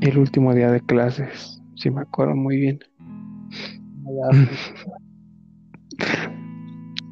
[0.00, 2.78] el último día de clases, si me acuerdo muy bien.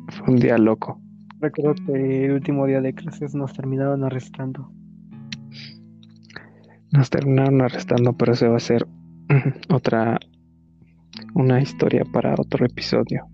[0.09, 1.01] Fue un día loco.
[1.41, 4.73] Recuerdo que el último día de clases nos terminaron arrestando.
[6.91, 8.87] Nos terminaron arrestando, pero eso va a ser
[9.69, 10.19] otra,
[11.35, 13.27] una historia para otro episodio.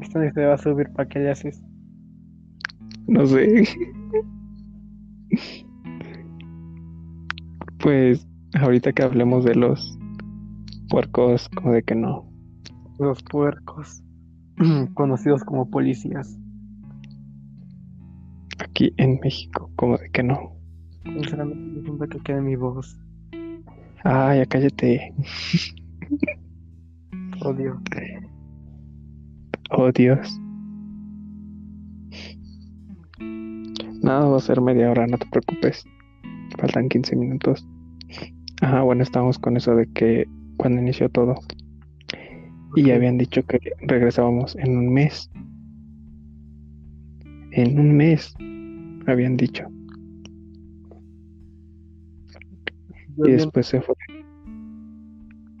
[0.00, 1.60] Esta se va a subir para que le haces.
[3.08, 3.64] No sé.
[7.78, 8.26] Pues
[8.60, 9.98] ahorita que hablemos de los
[10.88, 12.30] puercos, como de que no.
[12.98, 14.02] Los puercos,
[14.94, 16.38] conocidos como policías.
[18.58, 20.56] Aquí en México, como de que no.
[21.04, 22.98] Sinceramente, siempre que quede mi voz.
[24.04, 25.14] Ay, ya cállate.
[27.44, 27.80] Odio.
[29.70, 30.40] Oh, Dios.
[34.02, 35.84] Nada, va a ser media hora, no te preocupes.
[36.58, 37.66] Faltan 15 minutos.
[38.62, 40.26] Ajá, bueno, estamos con eso de que
[40.56, 41.34] cuando inició todo.
[42.74, 45.30] Y habían dicho que regresábamos en un mes.
[47.52, 48.34] En un mes,
[49.06, 49.64] habían dicho.
[53.16, 53.94] Yo y bien, después se fue.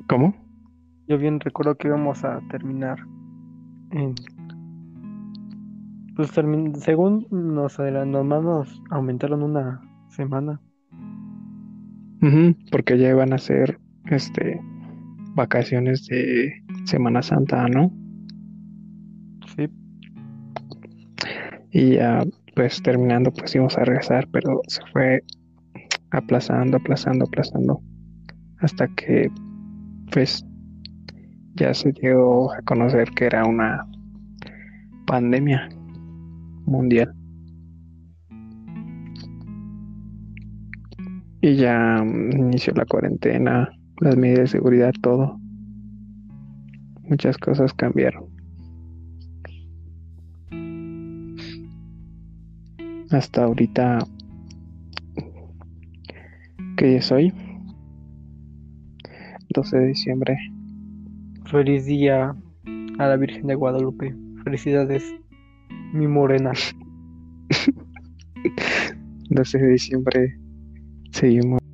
[0.08, 0.34] ¿Cómo?
[1.08, 2.98] yo bien recuerdo que íbamos a terminar
[3.92, 4.14] en.
[6.16, 10.60] Pues termin- según nos adelantaron, nomás nos aumentaron una semana.
[12.70, 13.78] Porque ya iban a ser
[14.10, 14.60] este
[15.34, 16.52] vacaciones de
[16.84, 17.92] Semana Santa, ¿no?
[19.54, 19.68] Sí,
[21.70, 25.22] Y ya pues terminando pues íbamos a regresar, pero se fue
[26.10, 27.80] aplazando, aplazando, aplazando
[28.60, 29.30] hasta que
[30.12, 30.44] pues
[31.54, 33.86] ya se dio a conocer que era una
[35.06, 35.68] pandemia
[36.64, 37.14] mundial.
[41.46, 45.38] Y ya mm, inició la cuarentena, las medidas de seguridad, todo.
[47.04, 48.24] Muchas cosas cambiaron.
[53.12, 54.00] Hasta ahorita,
[56.76, 57.32] ¿qué día es hoy?
[59.50, 60.36] 12 de diciembre.
[61.44, 62.34] feliz día
[62.98, 64.16] a la Virgen de Guadalupe.
[64.42, 65.14] Felicidades,
[65.92, 66.50] mi morena.
[69.30, 70.45] 12 de diciembre
[71.16, 71.65] seria uma